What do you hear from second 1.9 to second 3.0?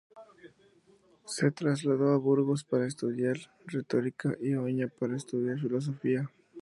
a Burgos para